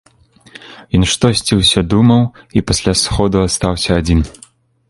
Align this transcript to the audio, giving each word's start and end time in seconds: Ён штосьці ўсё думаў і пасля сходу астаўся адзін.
Ён 0.99 1.03
штосьці 1.11 1.59
ўсё 1.59 1.79
думаў 1.91 2.23
і 2.57 2.65
пасля 2.73 2.93
сходу 3.03 3.47
астаўся 3.49 3.91
адзін. 4.03 4.19